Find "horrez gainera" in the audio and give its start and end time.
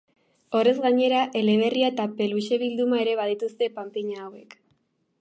0.59-1.19